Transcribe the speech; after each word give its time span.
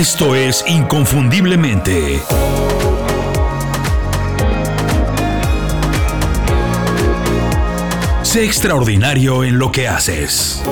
Esto 0.00 0.34
es 0.34 0.64
Inconfundiblemente. 0.66 2.20
Sé 8.22 8.46
extraordinario 8.46 9.44
en 9.44 9.58
lo 9.58 9.70
que 9.70 9.88
haces. 9.88 10.64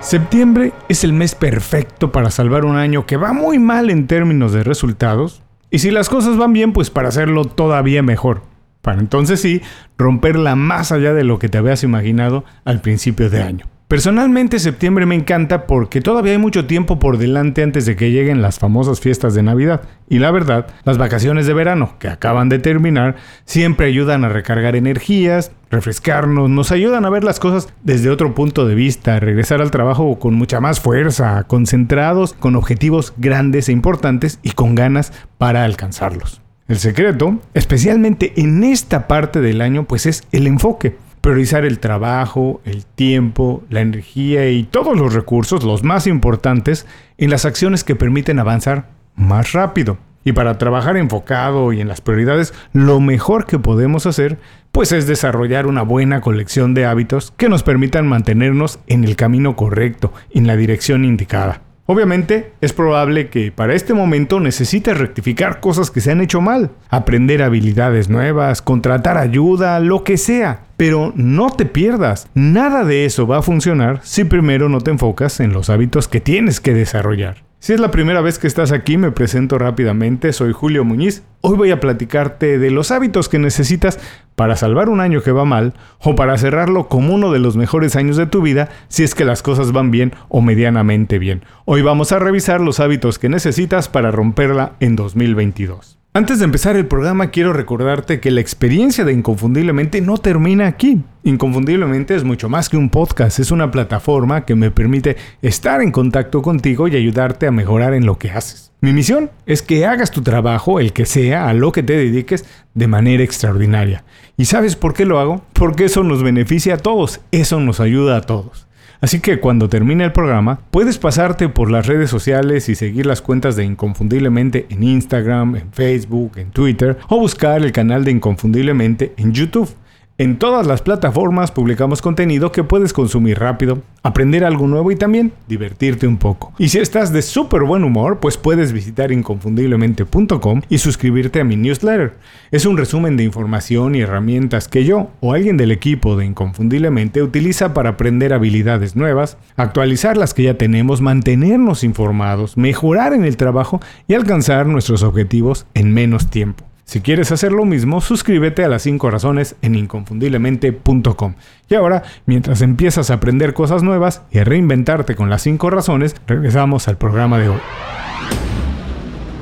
Septiembre 0.00 0.72
es 0.88 1.04
el 1.04 1.12
mes 1.12 1.36
perfecto 1.36 2.10
para 2.10 2.32
salvar 2.32 2.64
un 2.64 2.74
año 2.74 3.06
que 3.06 3.16
va 3.16 3.32
muy 3.32 3.60
mal 3.60 3.90
en 3.90 4.08
términos 4.08 4.52
de 4.52 4.64
resultados. 4.64 5.44
Y 5.70 5.78
si 5.78 5.92
las 5.92 6.08
cosas 6.08 6.36
van 6.36 6.52
bien, 6.52 6.72
pues 6.72 6.90
para 6.90 7.10
hacerlo 7.10 7.44
todavía 7.44 8.02
mejor. 8.02 8.42
Para 8.86 9.00
entonces 9.00 9.40
sí, 9.40 9.62
romperla 9.98 10.54
más 10.54 10.92
allá 10.92 11.12
de 11.12 11.24
lo 11.24 11.40
que 11.40 11.48
te 11.48 11.58
habías 11.58 11.82
imaginado 11.82 12.44
al 12.64 12.80
principio 12.80 13.28
de 13.28 13.42
año. 13.42 13.66
Personalmente 13.88 14.60
septiembre 14.60 15.06
me 15.06 15.16
encanta 15.16 15.66
porque 15.66 16.00
todavía 16.00 16.30
hay 16.30 16.38
mucho 16.38 16.66
tiempo 16.66 17.00
por 17.00 17.18
delante 17.18 17.64
antes 17.64 17.84
de 17.84 17.96
que 17.96 18.12
lleguen 18.12 18.42
las 18.42 18.60
famosas 18.60 19.00
fiestas 19.00 19.34
de 19.34 19.42
Navidad. 19.42 19.80
Y 20.08 20.20
la 20.20 20.30
verdad, 20.30 20.68
las 20.84 20.98
vacaciones 20.98 21.48
de 21.48 21.54
verano, 21.54 21.96
que 21.98 22.06
acaban 22.06 22.48
de 22.48 22.60
terminar, 22.60 23.16
siempre 23.44 23.88
ayudan 23.88 24.24
a 24.24 24.28
recargar 24.28 24.76
energías, 24.76 25.50
refrescarnos, 25.68 26.48
nos 26.48 26.70
ayudan 26.70 27.04
a 27.06 27.10
ver 27.10 27.24
las 27.24 27.40
cosas 27.40 27.68
desde 27.82 28.10
otro 28.10 28.36
punto 28.36 28.68
de 28.68 28.76
vista, 28.76 29.18
regresar 29.18 29.60
al 29.60 29.72
trabajo 29.72 30.16
con 30.20 30.34
mucha 30.34 30.60
más 30.60 30.78
fuerza, 30.78 31.42
concentrados, 31.48 32.34
con 32.34 32.54
objetivos 32.54 33.14
grandes 33.16 33.68
e 33.68 33.72
importantes 33.72 34.38
y 34.44 34.52
con 34.52 34.76
ganas 34.76 35.12
para 35.38 35.64
alcanzarlos. 35.64 36.45
El 36.68 36.78
secreto, 36.78 37.40
especialmente 37.54 38.32
en 38.36 38.64
esta 38.64 39.06
parte 39.06 39.40
del 39.40 39.60
año, 39.60 39.84
pues 39.84 40.06
es 40.06 40.24
el 40.32 40.46
enfoque 40.46 40.96
priorizar 41.26 41.64
el 41.64 41.80
trabajo, 41.80 42.60
el 42.64 42.86
tiempo, 42.86 43.64
la 43.68 43.80
energía 43.80 44.48
y 44.48 44.62
todos 44.62 44.96
los 44.96 45.12
recursos, 45.12 45.64
los 45.64 45.82
más 45.82 46.06
importantes, 46.06 46.86
en 47.18 47.30
las 47.30 47.44
acciones 47.44 47.82
que 47.82 47.96
permiten 47.96 48.38
avanzar 48.38 48.90
más 49.16 49.50
rápido. 49.50 49.98
Y 50.22 50.34
para 50.34 50.56
trabajar 50.56 50.96
enfocado 50.96 51.72
y 51.72 51.80
en 51.80 51.88
las 51.88 52.00
prioridades, 52.00 52.54
lo 52.72 53.00
mejor 53.00 53.44
que 53.44 53.58
podemos 53.58 54.06
hacer, 54.06 54.38
pues 54.70 54.92
es 54.92 55.08
desarrollar 55.08 55.66
una 55.66 55.82
buena 55.82 56.20
colección 56.20 56.74
de 56.74 56.86
hábitos 56.86 57.32
que 57.36 57.48
nos 57.48 57.64
permitan 57.64 58.06
mantenernos 58.06 58.78
en 58.86 59.02
el 59.02 59.16
camino 59.16 59.56
correcto, 59.56 60.12
en 60.30 60.46
la 60.46 60.56
dirección 60.56 61.04
indicada. 61.04 61.65
Obviamente, 61.86 62.52
es 62.60 62.72
probable 62.72 63.28
que 63.28 63.52
para 63.52 63.74
este 63.74 63.94
momento 63.94 64.40
necesites 64.40 64.98
rectificar 64.98 65.60
cosas 65.60 65.92
que 65.92 66.00
se 66.00 66.10
han 66.10 66.20
hecho 66.20 66.40
mal, 66.40 66.72
aprender 66.90 67.42
habilidades 67.42 68.08
nuevas, 68.08 68.60
contratar 68.60 69.16
ayuda, 69.16 69.78
lo 69.78 70.02
que 70.02 70.16
sea. 70.16 70.64
Pero 70.76 71.12
no 71.14 71.50
te 71.50 71.64
pierdas, 71.64 72.28
nada 72.34 72.84
de 72.84 73.04
eso 73.04 73.26
va 73.26 73.38
a 73.38 73.42
funcionar 73.42 74.00
si 74.02 74.24
primero 74.24 74.68
no 74.68 74.80
te 74.80 74.90
enfocas 74.90 75.38
en 75.38 75.52
los 75.52 75.70
hábitos 75.70 76.08
que 76.08 76.20
tienes 76.20 76.60
que 76.60 76.74
desarrollar. 76.74 77.45
Si 77.58 77.72
es 77.72 77.80
la 77.80 77.90
primera 77.90 78.20
vez 78.20 78.38
que 78.38 78.46
estás 78.46 78.70
aquí, 78.70 78.96
me 78.96 79.10
presento 79.10 79.58
rápidamente, 79.58 80.32
soy 80.32 80.52
Julio 80.52 80.84
Muñiz. 80.84 81.24
Hoy 81.40 81.56
voy 81.56 81.70
a 81.70 81.80
platicarte 81.80 82.58
de 82.58 82.70
los 82.70 82.90
hábitos 82.90 83.28
que 83.28 83.38
necesitas 83.38 83.98
para 84.36 84.56
salvar 84.56 84.88
un 84.88 85.00
año 85.00 85.22
que 85.22 85.32
va 85.32 85.44
mal 85.46 85.72
o 86.00 86.14
para 86.14 86.36
cerrarlo 86.36 86.88
como 86.88 87.14
uno 87.14 87.32
de 87.32 87.38
los 87.38 87.56
mejores 87.56 87.96
años 87.96 88.18
de 88.18 88.26
tu 88.26 88.42
vida 88.42 88.68
si 88.88 89.04
es 89.04 89.14
que 89.14 89.24
las 89.24 89.42
cosas 89.42 89.72
van 89.72 89.90
bien 89.90 90.12
o 90.28 90.42
medianamente 90.42 91.18
bien. 91.18 91.44
Hoy 91.64 91.82
vamos 91.82 92.12
a 92.12 92.18
revisar 92.18 92.60
los 92.60 92.78
hábitos 92.78 93.18
que 93.18 93.30
necesitas 93.30 93.88
para 93.88 94.10
romperla 94.10 94.72
en 94.78 94.94
2022. 94.94 95.98
Antes 96.16 96.38
de 96.38 96.46
empezar 96.46 96.76
el 96.76 96.86
programa 96.86 97.30
quiero 97.30 97.52
recordarte 97.52 98.20
que 98.20 98.30
la 98.30 98.40
experiencia 98.40 99.04
de 99.04 99.12
Inconfundiblemente 99.12 100.00
no 100.00 100.16
termina 100.16 100.66
aquí. 100.66 101.02
Inconfundiblemente 101.24 102.14
es 102.14 102.24
mucho 102.24 102.48
más 102.48 102.70
que 102.70 102.78
un 102.78 102.88
podcast, 102.88 103.38
es 103.38 103.50
una 103.50 103.70
plataforma 103.70 104.46
que 104.46 104.54
me 104.54 104.70
permite 104.70 105.18
estar 105.42 105.82
en 105.82 105.92
contacto 105.92 106.40
contigo 106.40 106.88
y 106.88 106.96
ayudarte 106.96 107.46
a 107.46 107.50
mejorar 107.50 107.92
en 107.92 108.06
lo 108.06 108.18
que 108.18 108.30
haces. 108.30 108.72
Mi 108.80 108.94
misión 108.94 109.30
es 109.44 109.60
que 109.60 109.84
hagas 109.84 110.10
tu 110.10 110.22
trabajo, 110.22 110.80
el 110.80 110.94
que 110.94 111.04
sea, 111.04 111.50
a 111.50 111.52
lo 111.52 111.70
que 111.70 111.82
te 111.82 111.98
dediques, 111.98 112.46
de 112.72 112.86
manera 112.86 113.22
extraordinaria. 113.22 114.02
¿Y 114.38 114.46
sabes 114.46 114.74
por 114.74 114.94
qué 114.94 115.04
lo 115.04 115.18
hago? 115.18 115.44
Porque 115.52 115.84
eso 115.84 116.02
nos 116.02 116.22
beneficia 116.22 116.76
a 116.76 116.78
todos, 116.78 117.20
eso 117.30 117.60
nos 117.60 117.78
ayuda 117.78 118.16
a 118.16 118.22
todos. 118.22 118.65
Así 119.00 119.20
que 119.20 119.40
cuando 119.40 119.68
termine 119.68 120.04
el 120.04 120.12
programa, 120.12 120.60
puedes 120.70 120.98
pasarte 120.98 121.48
por 121.48 121.70
las 121.70 121.86
redes 121.86 122.10
sociales 122.10 122.68
y 122.68 122.74
seguir 122.74 123.06
las 123.06 123.22
cuentas 123.22 123.56
de 123.56 123.64
Inconfundiblemente 123.64 124.66
en 124.70 124.82
Instagram, 124.82 125.56
en 125.56 125.72
Facebook, 125.72 126.32
en 126.36 126.50
Twitter 126.50 126.98
o 127.08 127.18
buscar 127.18 127.62
el 127.62 127.72
canal 127.72 128.04
de 128.04 128.12
Inconfundiblemente 128.12 129.14
en 129.16 129.32
YouTube. 129.32 129.74
En 130.18 130.38
todas 130.38 130.66
las 130.66 130.80
plataformas 130.80 131.52
publicamos 131.52 132.00
contenido 132.00 132.50
que 132.50 132.64
puedes 132.64 132.94
consumir 132.94 133.38
rápido, 133.38 133.82
aprender 134.02 134.44
algo 134.44 134.66
nuevo 134.66 134.90
y 134.90 134.96
también 134.96 135.34
divertirte 135.46 136.06
un 136.06 136.16
poco. 136.16 136.54
Y 136.56 136.70
si 136.70 136.78
estás 136.78 137.12
de 137.12 137.20
súper 137.20 137.64
buen 137.64 137.84
humor, 137.84 138.18
pues 138.18 138.38
puedes 138.38 138.72
visitar 138.72 139.12
inconfundiblemente.com 139.12 140.62
y 140.70 140.78
suscribirte 140.78 141.40
a 141.40 141.44
mi 141.44 141.56
newsletter. 141.56 142.14
Es 142.50 142.64
un 142.64 142.78
resumen 142.78 143.18
de 143.18 143.24
información 143.24 143.94
y 143.94 144.00
herramientas 144.00 144.68
que 144.68 144.86
yo 144.86 145.10
o 145.20 145.34
alguien 145.34 145.58
del 145.58 145.70
equipo 145.70 146.16
de 146.16 146.24
Inconfundiblemente 146.24 147.22
utiliza 147.22 147.74
para 147.74 147.90
aprender 147.90 148.32
habilidades 148.32 148.96
nuevas, 148.96 149.36
actualizar 149.56 150.16
las 150.16 150.32
que 150.32 150.44
ya 150.44 150.54
tenemos, 150.54 151.02
mantenernos 151.02 151.84
informados, 151.84 152.56
mejorar 152.56 153.12
en 153.12 153.26
el 153.26 153.36
trabajo 153.36 153.80
y 154.08 154.14
alcanzar 154.14 154.66
nuestros 154.66 155.02
objetivos 155.02 155.66
en 155.74 155.92
menos 155.92 156.30
tiempo. 156.30 156.64
Si 156.86 157.00
quieres 157.00 157.32
hacer 157.32 157.50
lo 157.50 157.64
mismo, 157.64 158.00
suscríbete 158.00 158.64
a 158.64 158.68
las 158.68 158.82
5 158.82 159.10
razones 159.10 159.56
en 159.60 159.74
inconfundiblemente.com. 159.74 161.34
Y 161.68 161.74
ahora, 161.74 162.04
mientras 162.26 162.62
empiezas 162.62 163.10
a 163.10 163.14
aprender 163.14 163.54
cosas 163.54 163.82
nuevas 163.82 164.22
y 164.30 164.38
a 164.38 164.44
reinventarte 164.44 165.16
con 165.16 165.28
las 165.28 165.42
5 165.42 165.68
razones, 165.70 166.14
regresamos 166.28 166.86
al 166.86 166.96
programa 166.96 167.40
de 167.40 167.48
hoy. 167.48 167.58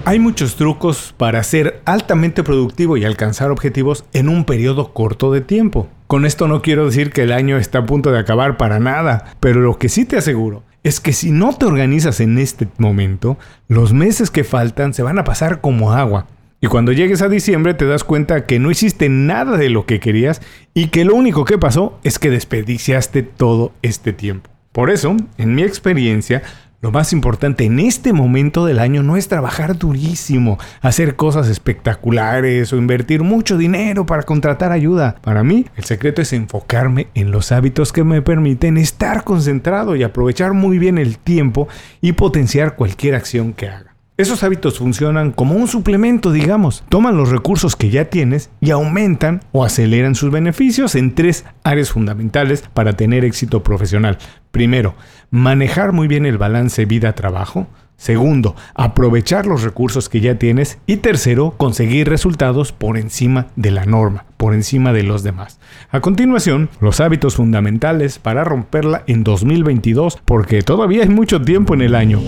Hay 0.07 0.21
muchos 0.21 0.57
trucos 0.57 1.15
para 1.19 1.43
ser 1.43 1.83
altamente 1.85 2.43
productivo 2.43 2.97
y 2.97 3.05
alcanzar 3.05 3.51
objetivos 3.51 4.07
en 4.15 4.31
un 4.31 4.47
periodo 4.47 4.95
corto 4.95 5.31
de 5.31 5.43
tiempo. 5.43 5.89
Con 6.07 6.25
esto 6.25 6.49
no 6.49 6.63
quiero 6.63 6.87
decir 6.87 7.11
que 7.11 7.25
el 7.25 7.33
año 7.33 7.59
está 7.59 7.81
a 7.81 7.87
punto 7.87 8.11
de 8.11 8.21
acabar 8.21 8.57
para 8.57 8.81
nada, 8.81 9.35
pero 9.41 9.61
lo 9.61 9.77
que 9.77 9.91
sí 9.91 10.07
te 10.07 10.17
aseguro 10.17 10.63
es 10.83 10.99
que 10.99 11.13
si 11.13 11.31
no 11.31 11.53
te 11.55 11.67
organizas 11.67 12.21
en 12.21 12.39
este 12.39 12.69
momento, 12.79 13.37
los 13.69 13.93
meses 13.93 14.31
que 14.31 14.45
faltan 14.45 14.95
se 14.95 15.03
van 15.03 15.19
a 15.19 15.25
pasar 15.25 15.61
como 15.61 15.93
agua 15.93 16.27
y 16.65 16.67
cuando 16.67 16.93
llegues 16.93 17.21
a 17.21 17.29
diciembre 17.29 17.75
te 17.75 17.85
das 17.85 18.05
cuenta 18.05 18.47
que 18.47 18.59
no 18.59 18.71
hiciste 18.71 19.11
nada 19.11 19.59
de 19.59 19.69
lo 19.69 19.85
que 19.85 20.01
querías 20.01 20.41
y 20.73 20.87
que 20.87 21.05
lo 21.05 21.15
único 21.15 21.45
que 21.45 21.59
pasó 21.59 21.99
es 22.05 22.19
que 22.19 22.31
desperdiciaste 22.31 23.23
todo 23.23 23.75
este 23.83 24.15
tiempo. 24.15 24.49
Por 24.73 24.89
eso, 24.89 25.15
en 25.37 25.55
mi 25.55 25.63
experiencia, 25.63 26.43
lo 26.81 26.91
más 26.91 27.13
importante 27.13 27.65
en 27.65 27.81
este 27.81 28.15
momento 28.15 28.65
del 28.65 28.79
año 28.79 29.03
no 29.03 29.19
es 29.19 29.29
trabajar 29.29 29.77
durísimo, 29.77 30.59
hacer 30.81 31.17
cosas 31.17 31.51
espectaculares 31.51 32.73
o 32.73 32.79
invertir 32.79 33.23
mucho 33.23 33.59
dinero 33.59 34.07
para 34.07 34.23
contratar 34.23 34.73
ayuda. 34.73 35.17
Para 35.21 35.45
mí, 35.45 35.67
el 35.77 35.85
secreto 35.85 36.23
es 36.23 36.33
enfocarme 36.33 37.09
en 37.13 37.31
los 37.31 37.53
hábitos 37.53 37.93
que 37.93 38.05
me 38.05 38.23
permiten 38.23 38.79
estar 38.79 39.23
concentrado 39.25 39.97
y 39.97 40.03
aprovechar 40.03 40.55
muy 40.55 40.79
bien 40.79 40.97
el 40.97 41.19
tiempo 41.19 41.69
y 42.01 42.13
potenciar 42.13 42.75
cualquier 42.75 43.17
acción 43.17 43.53
que 43.53 43.69
haga. 43.69 43.94
Esos 44.17 44.45
hábitos 44.45 44.79
funcionan 44.79 45.33
como 45.33 45.57
un 45.57 45.67
suplemento, 45.67 46.31
digamos. 46.31 46.85
Toman 46.89 47.17
los 47.17 47.31
recursos 47.31 47.75
que 47.75 47.91
ya 47.91 48.05
tienes 48.05 48.49
y 48.61 48.71
aumentan 48.71 49.41
o 49.51 49.65
aceleran 49.65 50.15
sus 50.15 50.31
beneficios 50.31 50.95
en 50.95 51.17
tres 51.17 51.45
áreas 51.65 51.91
fundamentales 51.91 52.63
para 52.75 52.93
tener 52.93 53.25
éxito 53.25 53.65
profesional. 53.65 54.19
Primero, 54.53 54.95
manejar 55.31 55.91
muy 55.91 56.07
bien 56.07 56.27
el 56.27 56.39
balance 56.39 56.85
vida-trabajo. 56.85 57.67
Segundo, 57.97 58.55
aprovechar 58.77 59.47
los 59.47 59.65
recursos 59.65 60.09
que 60.09 60.21
ya 60.21 60.39
tienes. 60.39 60.79
Y 60.87 60.99
tercero, 60.99 61.55
conseguir 61.57 62.09
resultados 62.09 62.71
por 62.71 62.99
encima 62.99 63.49
de 63.57 63.73
la 63.73 63.85
norma, 63.85 64.27
por 64.37 64.55
encima 64.55 64.93
de 64.93 65.03
los 65.03 65.25
demás. 65.25 65.59
A 65.91 65.99
continuación, 65.99 66.71
los 66.81 67.01
hábitos 67.01 67.35
fundamentales 67.35 68.21
para 68.21 68.45
romperla 68.45 69.03
en 69.09 69.25
2022, 69.25 70.21
porque 70.25 70.63
todavía 70.63 71.03
hay 71.03 71.09
mucho 71.09 71.43
tiempo 71.43 71.75
en 71.75 71.83
el 71.83 71.97
año. 71.97 72.21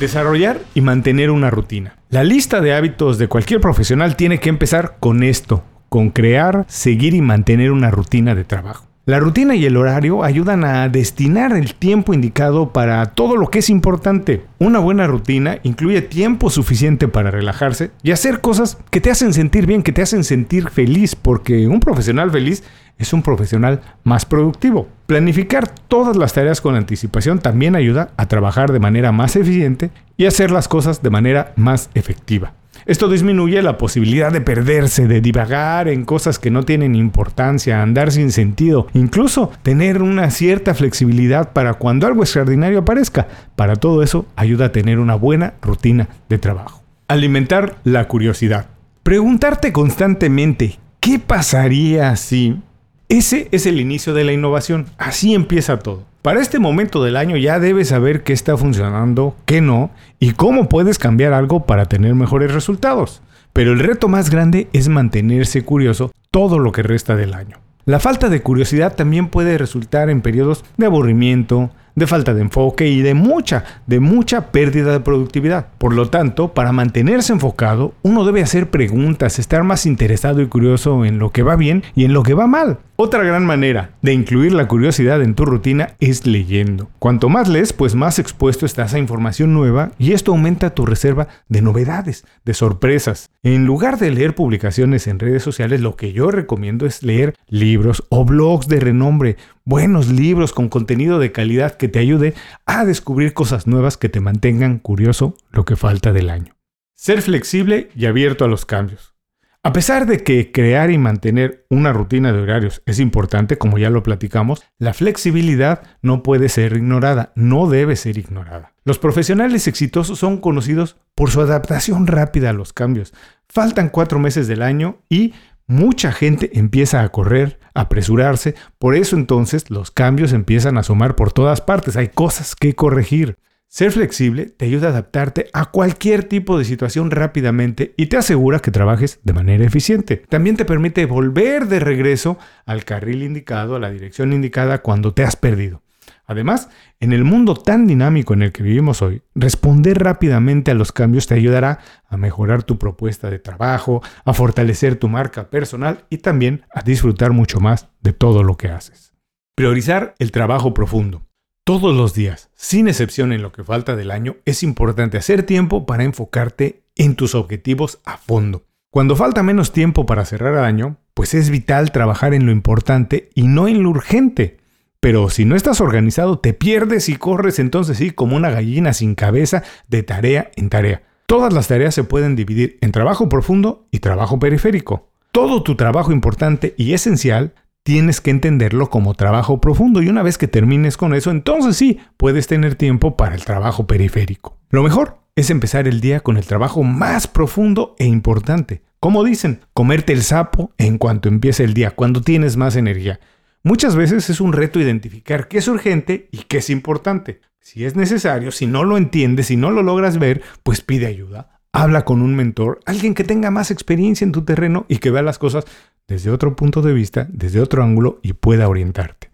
Desarrollar 0.00 0.58
y 0.72 0.80
mantener 0.80 1.30
una 1.30 1.50
rutina. 1.50 1.94
La 2.08 2.24
lista 2.24 2.62
de 2.62 2.72
hábitos 2.72 3.18
de 3.18 3.28
cualquier 3.28 3.60
profesional 3.60 4.16
tiene 4.16 4.40
que 4.40 4.48
empezar 4.48 4.96
con 4.98 5.22
esto, 5.22 5.62
con 5.90 6.08
crear, 6.08 6.64
seguir 6.68 7.12
y 7.12 7.20
mantener 7.20 7.70
una 7.70 7.90
rutina 7.90 8.34
de 8.34 8.44
trabajo. 8.44 8.86
La 9.04 9.18
rutina 9.18 9.56
y 9.56 9.66
el 9.66 9.76
horario 9.76 10.24
ayudan 10.24 10.64
a 10.64 10.88
destinar 10.88 11.52
el 11.52 11.74
tiempo 11.74 12.14
indicado 12.14 12.72
para 12.72 13.04
todo 13.06 13.36
lo 13.36 13.48
que 13.48 13.58
es 13.58 13.68
importante. 13.68 14.42
Una 14.58 14.78
buena 14.78 15.06
rutina 15.06 15.58
incluye 15.64 16.00
tiempo 16.00 16.48
suficiente 16.48 17.06
para 17.06 17.30
relajarse 17.30 17.90
y 18.02 18.12
hacer 18.12 18.40
cosas 18.40 18.78
que 18.90 19.02
te 19.02 19.10
hacen 19.10 19.34
sentir 19.34 19.66
bien, 19.66 19.82
que 19.82 19.92
te 19.92 20.00
hacen 20.00 20.24
sentir 20.24 20.70
feliz, 20.70 21.14
porque 21.14 21.68
un 21.68 21.80
profesional 21.80 22.30
feliz 22.30 22.62
es 23.00 23.12
un 23.12 23.22
profesional 23.22 23.80
más 24.04 24.26
productivo. 24.26 24.86
Planificar 25.06 25.68
todas 25.68 26.16
las 26.16 26.34
tareas 26.34 26.60
con 26.60 26.76
anticipación 26.76 27.40
también 27.40 27.74
ayuda 27.74 28.10
a 28.16 28.28
trabajar 28.28 28.70
de 28.70 28.78
manera 28.78 29.10
más 29.10 29.34
eficiente 29.34 29.90
y 30.16 30.26
hacer 30.26 30.50
las 30.50 30.68
cosas 30.68 31.02
de 31.02 31.10
manera 31.10 31.52
más 31.56 31.90
efectiva. 31.94 32.52
Esto 32.86 33.08
disminuye 33.08 33.60
la 33.62 33.78
posibilidad 33.78 34.32
de 34.32 34.40
perderse, 34.40 35.06
de 35.06 35.20
divagar 35.20 35.88
en 35.88 36.04
cosas 36.04 36.38
que 36.38 36.50
no 36.50 36.62
tienen 36.64 36.94
importancia, 36.94 37.82
andar 37.82 38.10
sin 38.10 38.32
sentido, 38.32 38.86
incluso 38.94 39.50
tener 39.62 40.02
una 40.02 40.30
cierta 40.30 40.74
flexibilidad 40.74 41.52
para 41.52 41.74
cuando 41.74 42.06
algo 42.06 42.22
extraordinario 42.22 42.80
aparezca. 42.80 43.28
Para 43.56 43.76
todo 43.76 44.02
eso 44.02 44.26
ayuda 44.36 44.66
a 44.66 44.72
tener 44.72 44.98
una 44.98 45.14
buena 45.14 45.54
rutina 45.62 46.08
de 46.28 46.38
trabajo. 46.38 46.82
Alimentar 47.08 47.76
la 47.84 48.08
curiosidad. 48.08 48.66
Preguntarte 49.02 49.72
constantemente, 49.72 50.78
¿qué 51.00 51.18
pasaría 51.18 52.14
si? 52.16 52.60
Ese 53.10 53.48
es 53.50 53.66
el 53.66 53.80
inicio 53.80 54.14
de 54.14 54.22
la 54.22 54.32
innovación. 54.32 54.86
Así 54.96 55.34
empieza 55.34 55.80
todo. 55.80 56.04
Para 56.22 56.40
este 56.40 56.60
momento 56.60 57.02
del 57.02 57.16
año 57.16 57.36
ya 57.36 57.58
debes 57.58 57.88
saber 57.88 58.22
qué 58.22 58.32
está 58.32 58.56
funcionando, 58.56 59.34
qué 59.46 59.60
no 59.60 59.90
y 60.20 60.30
cómo 60.34 60.68
puedes 60.68 60.96
cambiar 60.96 61.32
algo 61.32 61.66
para 61.66 61.86
tener 61.86 62.14
mejores 62.14 62.54
resultados. 62.54 63.20
Pero 63.52 63.72
el 63.72 63.80
reto 63.80 64.06
más 64.06 64.30
grande 64.30 64.68
es 64.72 64.88
mantenerse 64.88 65.64
curioso 65.64 66.12
todo 66.30 66.60
lo 66.60 66.70
que 66.70 66.84
resta 66.84 67.16
del 67.16 67.34
año. 67.34 67.58
La 67.84 67.98
falta 67.98 68.28
de 68.28 68.42
curiosidad 68.42 68.94
también 68.94 69.26
puede 69.26 69.58
resultar 69.58 70.08
en 70.08 70.20
periodos 70.20 70.64
de 70.76 70.86
aburrimiento, 70.86 71.70
de 72.00 72.08
falta 72.08 72.34
de 72.34 72.40
enfoque 72.40 72.88
y 72.88 73.02
de 73.02 73.14
mucha, 73.14 73.64
de 73.86 74.00
mucha 74.00 74.50
pérdida 74.50 74.90
de 74.90 75.00
productividad. 75.00 75.68
Por 75.78 75.94
lo 75.94 76.08
tanto, 76.08 76.52
para 76.54 76.72
mantenerse 76.72 77.32
enfocado, 77.32 77.94
uno 78.02 78.24
debe 78.24 78.42
hacer 78.42 78.70
preguntas, 78.70 79.38
estar 79.38 79.62
más 79.62 79.86
interesado 79.86 80.42
y 80.42 80.48
curioso 80.48 81.04
en 81.04 81.20
lo 81.20 81.30
que 81.30 81.44
va 81.44 81.54
bien 81.54 81.84
y 81.94 82.04
en 82.04 82.12
lo 82.12 82.24
que 82.24 82.34
va 82.34 82.48
mal. 82.48 82.78
Otra 83.02 83.22
gran 83.22 83.46
manera 83.46 83.92
de 84.02 84.12
incluir 84.12 84.52
la 84.52 84.68
curiosidad 84.68 85.22
en 85.22 85.34
tu 85.34 85.46
rutina 85.46 85.94
es 86.00 86.26
leyendo. 86.26 86.90
Cuanto 86.98 87.30
más 87.30 87.48
lees, 87.48 87.72
pues 87.72 87.94
más 87.94 88.18
expuesto 88.18 88.66
estás 88.66 88.92
a 88.92 88.98
información 88.98 89.54
nueva 89.54 89.92
y 89.98 90.12
esto 90.12 90.32
aumenta 90.32 90.74
tu 90.74 90.84
reserva 90.84 91.28
de 91.48 91.62
novedades, 91.62 92.26
de 92.44 92.52
sorpresas. 92.52 93.30
En 93.42 93.64
lugar 93.64 93.98
de 93.98 94.10
leer 94.10 94.34
publicaciones 94.34 95.06
en 95.06 95.18
redes 95.18 95.42
sociales, 95.42 95.80
lo 95.80 95.96
que 95.96 96.12
yo 96.12 96.30
recomiendo 96.30 96.84
es 96.84 97.02
leer 97.02 97.34
libros 97.48 98.04
o 98.10 98.26
blogs 98.26 98.68
de 98.68 98.80
renombre, 98.80 99.38
buenos 99.64 100.08
libros 100.08 100.52
con 100.52 100.68
contenido 100.68 101.18
de 101.18 101.32
calidad 101.32 101.76
que 101.76 101.88
te 101.88 101.98
ayude 101.98 102.34
a 102.66 102.84
descubrir 102.84 103.34
cosas 103.34 103.66
nuevas 103.66 103.96
que 103.96 104.08
te 104.08 104.20
mantengan 104.20 104.78
curioso 104.78 105.36
lo 105.50 105.64
que 105.64 105.76
falta 105.76 106.12
del 106.12 106.30
año. 106.30 106.56
Ser 106.94 107.22
flexible 107.22 107.88
y 107.94 108.06
abierto 108.06 108.44
a 108.44 108.48
los 108.48 108.66
cambios. 108.66 109.14
A 109.62 109.74
pesar 109.74 110.06
de 110.06 110.24
que 110.24 110.52
crear 110.52 110.90
y 110.90 110.96
mantener 110.96 111.66
una 111.68 111.92
rutina 111.92 112.32
de 112.32 112.40
horarios 112.40 112.82
es 112.86 112.98
importante, 112.98 113.58
como 113.58 113.76
ya 113.76 113.90
lo 113.90 114.02
platicamos, 114.02 114.62
la 114.78 114.94
flexibilidad 114.94 115.82
no 116.00 116.22
puede 116.22 116.48
ser 116.48 116.78
ignorada, 116.78 117.32
no 117.34 117.68
debe 117.68 117.96
ser 117.96 118.16
ignorada. 118.16 118.72
Los 118.84 118.98
profesionales 118.98 119.68
exitosos 119.68 120.18
son 120.18 120.38
conocidos 120.38 120.96
por 121.14 121.30
su 121.30 121.42
adaptación 121.42 122.06
rápida 122.06 122.48
a 122.48 122.54
los 122.54 122.72
cambios. 122.72 123.12
Faltan 123.50 123.90
cuatro 123.90 124.18
meses 124.18 124.48
del 124.48 124.62
año 124.62 125.02
y 125.10 125.34
mucha 125.70 126.10
gente 126.10 126.58
empieza 126.58 127.02
a 127.02 127.08
correr, 127.10 127.60
a 127.74 127.82
apresurarse, 127.82 128.56
por 128.78 128.96
eso 128.96 129.16
entonces 129.16 129.70
los 129.70 129.92
cambios 129.92 130.32
empiezan 130.32 130.76
a 130.76 130.80
asomar 130.80 131.14
por 131.14 131.32
todas 131.32 131.60
partes, 131.60 131.96
hay 131.96 132.08
cosas 132.08 132.56
que 132.56 132.74
corregir. 132.74 133.38
Ser 133.68 133.92
flexible 133.92 134.46
te 134.46 134.64
ayuda 134.64 134.88
a 134.88 134.90
adaptarte 134.90 135.46
a 135.52 135.66
cualquier 135.66 136.24
tipo 136.24 136.58
de 136.58 136.64
situación 136.64 137.12
rápidamente 137.12 137.94
y 137.96 138.06
te 138.06 138.16
asegura 138.16 138.58
que 138.58 138.72
trabajes 138.72 139.20
de 139.22 139.32
manera 139.32 139.64
eficiente. 139.64 140.16
También 140.28 140.56
te 140.56 140.64
permite 140.64 141.06
volver 141.06 141.66
de 141.68 141.78
regreso 141.78 142.36
al 142.66 142.84
carril 142.84 143.22
indicado, 143.22 143.76
a 143.76 143.78
la 143.78 143.92
dirección 143.92 144.32
indicada 144.32 144.82
cuando 144.82 145.14
te 145.14 145.22
has 145.22 145.36
perdido. 145.36 145.82
Además, 146.30 146.68
en 147.00 147.12
el 147.12 147.24
mundo 147.24 147.54
tan 147.54 147.88
dinámico 147.88 148.34
en 148.34 148.42
el 148.42 148.52
que 148.52 148.62
vivimos 148.62 149.02
hoy, 149.02 149.22
responder 149.34 149.98
rápidamente 149.98 150.70
a 150.70 150.74
los 150.74 150.92
cambios 150.92 151.26
te 151.26 151.34
ayudará 151.34 151.80
a 152.06 152.16
mejorar 152.16 152.62
tu 152.62 152.78
propuesta 152.78 153.30
de 153.30 153.40
trabajo, 153.40 154.00
a 154.24 154.32
fortalecer 154.32 154.94
tu 154.94 155.08
marca 155.08 155.50
personal 155.50 156.04
y 156.08 156.18
también 156.18 156.62
a 156.72 156.82
disfrutar 156.82 157.32
mucho 157.32 157.58
más 157.58 157.88
de 158.00 158.12
todo 158.12 158.44
lo 158.44 158.56
que 158.56 158.68
haces. 158.68 159.12
Priorizar 159.56 160.14
el 160.20 160.30
trabajo 160.30 160.72
profundo. 160.72 161.26
Todos 161.64 161.96
los 161.96 162.14
días, 162.14 162.50
sin 162.54 162.86
excepción 162.86 163.32
en 163.32 163.42
lo 163.42 163.50
que 163.50 163.64
falta 163.64 163.96
del 163.96 164.12
año, 164.12 164.36
es 164.44 164.62
importante 164.62 165.18
hacer 165.18 165.42
tiempo 165.42 165.84
para 165.84 166.04
enfocarte 166.04 166.84
en 166.94 167.16
tus 167.16 167.34
objetivos 167.34 167.98
a 168.04 168.18
fondo. 168.18 168.66
Cuando 168.92 169.16
falta 169.16 169.42
menos 169.42 169.72
tiempo 169.72 170.06
para 170.06 170.24
cerrar 170.24 170.54
el 170.54 170.64
año, 170.64 170.96
pues 171.12 171.34
es 171.34 171.50
vital 171.50 171.90
trabajar 171.90 172.34
en 172.34 172.46
lo 172.46 172.52
importante 172.52 173.30
y 173.34 173.48
no 173.48 173.66
en 173.66 173.82
lo 173.82 173.90
urgente. 173.90 174.59
Pero 175.00 175.30
si 175.30 175.46
no 175.46 175.56
estás 175.56 175.80
organizado, 175.80 176.38
te 176.38 176.52
pierdes 176.52 177.08
y 177.08 177.16
corres 177.16 177.58
entonces 177.58 177.96
sí 177.96 178.10
como 178.10 178.36
una 178.36 178.50
gallina 178.50 178.92
sin 178.92 179.14
cabeza 179.14 179.62
de 179.88 180.02
tarea 180.02 180.50
en 180.56 180.68
tarea. 180.68 181.02
Todas 181.24 181.52
las 181.52 181.68
tareas 181.68 181.94
se 181.94 182.04
pueden 182.04 182.36
dividir 182.36 182.76
en 182.82 182.92
trabajo 182.92 183.28
profundo 183.28 183.86
y 183.90 184.00
trabajo 184.00 184.38
periférico. 184.38 185.08
Todo 185.32 185.62
tu 185.62 185.74
trabajo 185.74 186.12
importante 186.12 186.74
y 186.76 186.92
esencial 186.92 187.54
tienes 187.82 188.20
que 188.20 188.30
entenderlo 188.30 188.90
como 188.90 189.14
trabajo 189.14 189.60
profundo 189.60 190.02
y 190.02 190.08
una 190.08 190.22
vez 190.22 190.36
que 190.36 190.48
termines 190.48 190.96
con 190.98 191.14
eso, 191.14 191.30
entonces 191.30 191.76
sí, 191.76 191.98
puedes 192.16 192.46
tener 192.46 192.74
tiempo 192.74 193.16
para 193.16 193.34
el 193.34 193.44
trabajo 193.44 193.86
periférico. 193.86 194.58
Lo 194.68 194.82
mejor 194.82 195.18
es 195.34 195.48
empezar 195.48 195.88
el 195.88 196.00
día 196.00 196.20
con 196.20 196.36
el 196.36 196.44
trabajo 196.44 196.82
más 196.82 197.26
profundo 197.26 197.94
e 197.98 198.04
importante. 198.04 198.82
Como 199.00 199.24
dicen, 199.24 199.60
comerte 199.72 200.12
el 200.12 200.22
sapo 200.22 200.72
en 200.76 200.98
cuanto 200.98 201.28
empiece 201.28 201.64
el 201.64 201.72
día, 201.72 201.92
cuando 201.92 202.20
tienes 202.20 202.58
más 202.58 202.76
energía. 202.76 203.18
Muchas 203.62 203.94
veces 203.94 204.30
es 204.30 204.40
un 204.40 204.54
reto 204.54 204.80
identificar 204.80 205.46
qué 205.46 205.58
es 205.58 205.68
urgente 205.68 206.28
y 206.32 206.38
qué 206.44 206.58
es 206.58 206.70
importante. 206.70 207.42
Si 207.60 207.84
es 207.84 207.94
necesario, 207.94 208.52
si 208.52 208.66
no 208.66 208.84
lo 208.84 208.96
entiendes, 208.96 209.48
si 209.48 209.56
no 209.56 209.70
lo 209.70 209.82
logras 209.82 210.18
ver, 210.18 210.42
pues 210.62 210.80
pide 210.80 211.06
ayuda. 211.06 211.60
Habla 211.72 212.06
con 212.06 212.22
un 212.22 212.34
mentor, 212.34 212.80
alguien 212.86 213.14
que 213.14 213.22
tenga 213.22 213.50
más 213.50 213.70
experiencia 213.70 214.24
en 214.24 214.32
tu 214.32 214.44
terreno 214.44 214.86
y 214.88 214.96
que 214.96 215.10
vea 215.10 215.22
las 215.22 215.38
cosas 215.38 215.66
desde 216.08 216.30
otro 216.30 216.56
punto 216.56 216.80
de 216.80 216.94
vista, 216.94 217.28
desde 217.30 217.60
otro 217.60 217.82
ángulo 217.84 218.18
y 218.22 218.32
pueda 218.32 218.66
orientarte. 218.66 219.30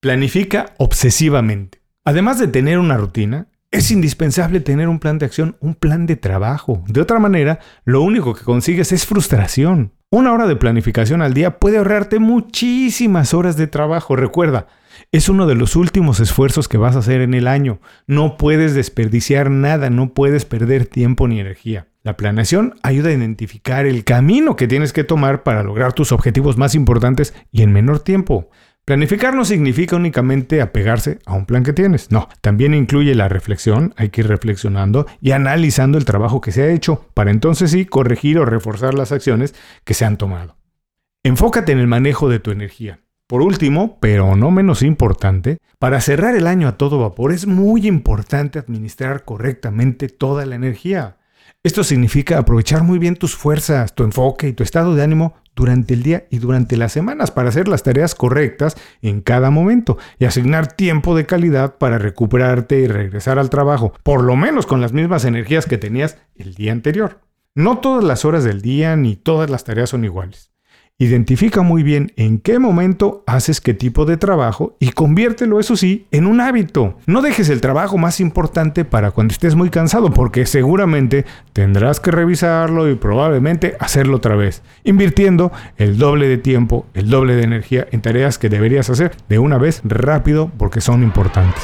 Planifica 0.00 0.74
obsesivamente. 0.78 1.80
Además 2.04 2.40
de 2.40 2.48
tener 2.48 2.78
una 2.78 2.96
rutina, 2.96 3.46
es 3.70 3.90
indispensable 3.90 4.60
tener 4.60 4.88
un 4.88 4.98
plan 4.98 5.18
de 5.18 5.26
acción, 5.26 5.56
un 5.60 5.74
plan 5.74 6.06
de 6.06 6.16
trabajo. 6.16 6.82
De 6.86 7.00
otra 7.00 7.18
manera, 7.18 7.60
lo 7.84 8.00
único 8.02 8.34
que 8.34 8.44
consigues 8.44 8.92
es 8.92 9.04
frustración. 9.04 9.92
Una 10.10 10.32
hora 10.32 10.46
de 10.46 10.56
planificación 10.56 11.20
al 11.20 11.34
día 11.34 11.58
puede 11.58 11.76
ahorrarte 11.76 12.18
muchísimas 12.18 13.34
horas 13.34 13.58
de 13.58 13.66
trabajo. 13.66 14.16
Recuerda, 14.16 14.68
es 15.12 15.28
uno 15.28 15.46
de 15.46 15.54
los 15.54 15.76
últimos 15.76 16.18
esfuerzos 16.18 16.66
que 16.66 16.78
vas 16.78 16.96
a 16.96 17.00
hacer 17.00 17.20
en 17.20 17.34
el 17.34 17.46
año. 17.46 17.80
No 18.06 18.38
puedes 18.38 18.74
desperdiciar 18.74 19.50
nada, 19.50 19.90
no 19.90 20.14
puedes 20.14 20.46
perder 20.46 20.86
tiempo 20.86 21.28
ni 21.28 21.38
energía. 21.38 21.88
La 22.04 22.16
planeación 22.16 22.74
ayuda 22.82 23.10
a 23.10 23.12
identificar 23.12 23.84
el 23.84 24.04
camino 24.04 24.56
que 24.56 24.66
tienes 24.66 24.94
que 24.94 25.04
tomar 25.04 25.42
para 25.42 25.62
lograr 25.62 25.92
tus 25.92 26.10
objetivos 26.10 26.56
más 26.56 26.74
importantes 26.74 27.34
y 27.52 27.60
en 27.60 27.72
menor 27.72 28.00
tiempo. 28.00 28.48
Planificar 28.88 29.34
no 29.34 29.44
significa 29.44 29.96
únicamente 29.96 30.62
apegarse 30.62 31.18
a 31.26 31.34
un 31.34 31.44
plan 31.44 31.62
que 31.62 31.74
tienes, 31.74 32.10
no, 32.10 32.30
también 32.40 32.72
incluye 32.72 33.14
la 33.14 33.28
reflexión, 33.28 33.92
hay 33.98 34.08
que 34.08 34.22
ir 34.22 34.28
reflexionando 34.28 35.06
y 35.20 35.32
analizando 35.32 35.98
el 35.98 36.06
trabajo 36.06 36.40
que 36.40 36.52
se 36.52 36.62
ha 36.62 36.70
hecho 36.70 37.04
para 37.12 37.30
entonces 37.30 37.70
sí 37.70 37.84
corregir 37.84 38.38
o 38.38 38.46
reforzar 38.46 38.94
las 38.94 39.12
acciones 39.12 39.54
que 39.84 39.92
se 39.92 40.06
han 40.06 40.16
tomado. 40.16 40.56
Enfócate 41.22 41.72
en 41.72 41.80
el 41.80 41.86
manejo 41.86 42.30
de 42.30 42.38
tu 42.38 42.50
energía. 42.50 43.00
Por 43.26 43.42
último, 43.42 43.98
pero 44.00 44.36
no 44.36 44.50
menos 44.50 44.80
importante, 44.80 45.58
para 45.78 46.00
cerrar 46.00 46.34
el 46.34 46.46
año 46.46 46.66
a 46.66 46.78
todo 46.78 46.98
vapor 46.98 47.32
es 47.32 47.46
muy 47.46 47.86
importante 47.86 48.58
administrar 48.58 49.26
correctamente 49.26 50.08
toda 50.08 50.46
la 50.46 50.54
energía. 50.54 51.18
Esto 51.64 51.82
significa 51.82 52.38
aprovechar 52.38 52.84
muy 52.84 53.00
bien 53.00 53.16
tus 53.16 53.34
fuerzas, 53.34 53.92
tu 53.96 54.04
enfoque 54.04 54.46
y 54.46 54.52
tu 54.52 54.62
estado 54.62 54.94
de 54.94 55.02
ánimo 55.02 55.34
durante 55.56 55.92
el 55.92 56.04
día 56.04 56.28
y 56.30 56.38
durante 56.38 56.76
las 56.76 56.92
semanas 56.92 57.32
para 57.32 57.48
hacer 57.48 57.66
las 57.66 57.82
tareas 57.82 58.14
correctas 58.14 58.76
en 59.02 59.22
cada 59.22 59.50
momento 59.50 59.98
y 60.20 60.26
asignar 60.26 60.72
tiempo 60.72 61.16
de 61.16 61.26
calidad 61.26 61.76
para 61.76 61.98
recuperarte 61.98 62.78
y 62.78 62.86
regresar 62.86 63.40
al 63.40 63.50
trabajo, 63.50 63.92
por 64.04 64.22
lo 64.22 64.36
menos 64.36 64.66
con 64.66 64.80
las 64.80 64.92
mismas 64.92 65.24
energías 65.24 65.66
que 65.66 65.78
tenías 65.78 66.16
el 66.36 66.54
día 66.54 66.70
anterior. 66.70 67.22
No 67.56 67.78
todas 67.78 68.04
las 68.04 68.24
horas 68.24 68.44
del 68.44 68.62
día 68.62 68.94
ni 68.94 69.16
todas 69.16 69.50
las 69.50 69.64
tareas 69.64 69.90
son 69.90 70.04
iguales. 70.04 70.47
Identifica 71.00 71.62
muy 71.62 71.84
bien 71.84 72.10
en 72.16 72.40
qué 72.40 72.58
momento 72.58 73.22
haces 73.24 73.60
qué 73.60 73.72
tipo 73.72 74.04
de 74.04 74.16
trabajo 74.16 74.74
y 74.80 74.90
conviértelo, 74.90 75.60
eso 75.60 75.76
sí, 75.76 76.08
en 76.10 76.26
un 76.26 76.40
hábito. 76.40 76.98
No 77.06 77.22
dejes 77.22 77.50
el 77.50 77.60
trabajo 77.60 77.98
más 77.98 78.18
importante 78.18 78.84
para 78.84 79.12
cuando 79.12 79.30
estés 79.30 79.54
muy 79.54 79.70
cansado, 79.70 80.12
porque 80.12 80.44
seguramente 80.44 81.24
tendrás 81.52 82.00
que 82.00 82.10
revisarlo 82.10 82.90
y 82.90 82.96
probablemente 82.96 83.76
hacerlo 83.78 84.16
otra 84.16 84.34
vez, 84.34 84.64
invirtiendo 84.82 85.52
el 85.76 85.98
doble 85.98 86.26
de 86.26 86.36
tiempo, 86.36 86.84
el 86.94 87.08
doble 87.08 87.36
de 87.36 87.44
energía 87.44 87.86
en 87.92 88.02
tareas 88.02 88.36
que 88.36 88.48
deberías 88.48 88.90
hacer 88.90 89.12
de 89.28 89.38
una 89.38 89.56
vez 89.56 89.82
rápido 89.84 90.50
porque 90.58 90.80
son 90.80 91.04
importantes. 91.04 91.62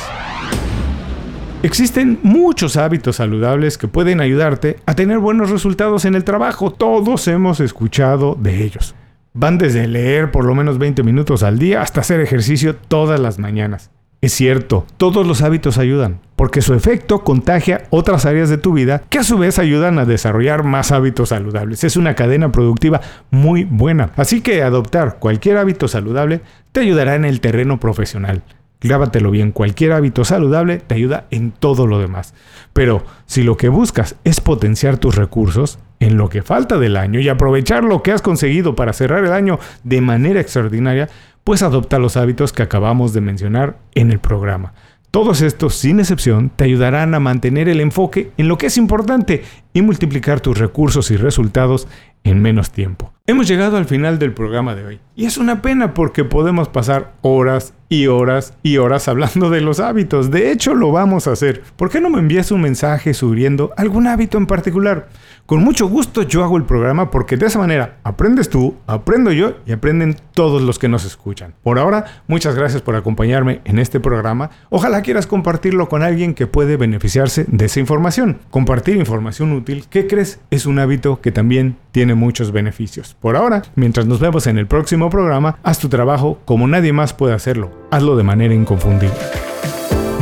Existen 1.65 2.21
muchos 2.23 2.77
hábitos 2.77 3.17
saludables 3.17 3.79
que 3.79 3.89
pueden 3.89 4.21
ayudarte 4.21 4.77
a 4.87 4.95
tener 4.95 5.19
buenos 5.19 5.51
resultados 5.51 6.05
en 6.05 6.15
el 6.15 6.23
trabajo. 6.23 6.71
Todos 6.71 7.27
hemos 7.27 7.59
escuchado 7.59 8.37
de 8.41 8.63
ellos. 8.63 8.95
Van 9.37 9.59
desde 9.59 9.89
leer 9.89 10.31
por 10.31 10.45
lo 10.45 10.55
menos 10.55 10.79
20 10.79 11.03
minutos 11.03 11.43
al 11.43 11.59
día 11.59 11.83
hasta 11.83 12.03
hacer 12.03 12.21
ejercicio 12.21 12.77
todas 12.77 13.19
las 13.19 13.41
mañanas. 13.41 13.91
Es 14.21 14.33
cierto, 14.33 14.87
todos 14.97 15.27
los 15.27 15.43
hábitos 15.43 15.77
ayudan, 15.77 16.21
porque 16.37 16.63
su 16.63 16.73
efecto 16.73 17.25
contagia 17.25 17.83
otras 17.91 18.27
áreas 18.27 18.49
de 18.49 18.59
tu 18.59 18.73
vida 18.73 19.03
que 19.11 19.19
a 19.19 19.25
su 19.25 19.37
vez 19.37 19.59
ayudan 19.59 19.99
a 19.99 20.05
desarrollar 20.05 20.63
más 20.63 20.93
hábitos 20.93 21.31
saludables. 21.31 21.83
Es 21.83 21.97
una 21.97 22.15
cadena 22.15 22.53
productiva 22.53 23.01
muy 23.33 23.65
buena. 23.65 24.13
Así 24.15 24.41
que 24.41 24.63
adoptar 24.63 25.19
cualquier 25.19 25.57
hábito 25.57 25.89
saludable 25.89 26.41
te 26.71 26.81
ayudará 26.81 27.17
en 27.17 27.25
el 27.25 27.41
terreno 27.41 27.81
profesional. 27.81 28.45
Grábatelo 28.85 29.31
bien, 29.31 29.51
cualquier 29.51 29.93
hábito 29.93 30.27
saludable 30.27 30.77
te 30.77 30.95
ayuda 30.95 31.25
en 31.31 31.53
todo 31.53 31.87
lo 31.87 31.99
demás. 31.99 32.35
Pero 32.75 33.03
si 33.25 33.43
lo 33.43 33.57
que 33.57 33.71
buscas 33.71 34.17
es 34.25 34.43
potenciar 34.43 34.99
tus 34.99 35.17
recursos, 35.17 35.79
en 36.01 36.19
lo 36.19 36.29
que 36.29 36.43
falta 36.43 36.77
del 36.77 36.99
año 36.99 37.19
y 37.19 37.31
aprovechar 37.31 37.83
lo 37.83 38.03
que 38.03 38.13
has 38.13 38.21
conseguido 38.21 38.77
para 38.77 38.93
cerrar 38.93 39.25
el 39.25 39.33
año 39.33 39.59
de 39.85 40.03
manera 40.03 40.39
extraordinaria, 40.39 41.09
pues 41.45 41.63
adopta 41.63 41.99
los 41.99 42.19
hábitos 42.19 42.53
que 42.53 42.63
acabamos 42.63 43.15
de 43.15 43.23
mencionar 43.23 43.79
en 43.95 44.13
el 44.13 44.19
programa. 44.19 44.75
Todos 45.11 45.41
estos, 45.41 45.77
sin 45.77 45.99
excepción, 45.99 46.51
te 46.55 46.65
ayudarán 46.65 47.15
a 47.15 47.21
mantener 47.21 47.71
el 47.71 47.81
enfoque 47.81 48.33
en 48.37 48.49
lo 48.49 48.59
que 48.59 48.67
es 48.67 48.77
importante 48.77 49.45
y 49.73 49.81
multiplicar 49.81 50.41
tus 50.41 50.59
recursos 50.59 51.11
y 51.11 51.17
resultados 51.17 51.89
en 52.25 52.43
menos 52.43 52.71
tiempo. 52.71 53.13
Hemos 53.27 53.49
llegado 53.49 53.79
al 53.79 53.87
final 53.87 54.19
del 54.19 54.35
programa 54.35 54.75
de 54.75 54.85
hoy 54.85 55.01
y 55.15 55.25
es 55.25 55.39
una 55.39 55.63
pena 55.63 55.95
porque 55.95 56.25
podemos 56.25 56.69
pasar 56.69 57.15
horas 57.23 57.73
y 57.89 58.07
horas 58.07 58.53
y 58.63 58.77
horas 58.77 59.09
hablando 59.09 59.49
de 59.49 59.63
los 59.63 59.81
hábitos. 59.81 60.31
De 60.31 60.51
hecho, 60.51 60.75
lo 60.75 60.93
vamos 60.93 61.27
a 61.27 61.33
hacer. 61.33 61.63
¿Por 61.77 61.89
qué 61.89 62.03
no 62.03 62.11
me 62.11 62.19
envías 62.19 62.51
un 62.51 62.61
mensaje 62.61 63.15
sugiriendo 63.15 63.73
algún 63.79 64.09
hábito 64.09 64.37
en 64.37 64.47
particular? 64.47 65.09
Con 65.47 65.65
mucho 65.65 65.87
gusto 65.87 66.23
yo 66.23 66.45
hago 66.45 66.59
el 66.59 66.65
programa 66.65 67.11
porque 67.11 67.39
de 67.39 67.47
esa 67.47 67.59
manera 67.59 67.99
aprendes 68.03 68.51
tú, 68.51 68.77
aprendo 68.87 69.33
yo 69.33 69.57
y 69.65 69.73
aprenden 69.73 70.17
todos 70.33 70.61
los 70.61 70.79
que 70.79 70.89
nos 70.89 71.07
escuchan. 71.07 71.55
Por 71.63 71.79
ahora, 71.79 72.23
muchas 72.27 72.55
gracias 72.55 72.83
por 72.83 72.97
acompañarme 72.97 73.61
en 73.65 73.79
este 73.79 74.01
programa. 74.01 74.51
Ojalá 74.69 75.01
quieras 75.01 75.27
compartirlo 75.27 75.89
con 75.89 76.03
alguien 76.03 76.35
que 76.35 76.47
puede 76.47 76.77
beneficiarse 76.77 77.45
de 77.49 77.67
esa 77.67 77.81
información. 77.81 78.41
Compartir 78.51 78.97
información 78.97 79.53
útil, 79.53 79.87
¿qué 79.89 80.07
crees? 80.07 80.41
Es 80.51 80.67
un 80.67 80.79
hábito 80.79 81.21
que 81.21 81.33
también 81.33 81.77
tiene 81.95 82.17
muchos 82.17 82.51
beneficios. 82.51 83.15
Por 83.21 83.37
ahora, 83.37 83.63
mientras 83.77 84.05
nos 84.05 84.19
vemos 84.19 84.49
en 84.49 84.59
el 84.59 84.67
próximo 84.67 85.11
programa, 85.11 85.59
haz 85.63 85.79
tu 85.79 85.89
trabajo 85.89 86.41
como 86.45 86.67
nadie 86.67 86.93
más 86.93 87.15
puede 87.15 87.35
hacerlo. 87.35 87.71
Hazlo 87.93 88.17
de 88.17 88.25
manera 88.25 88.53
inconfundible. 88.53 89.15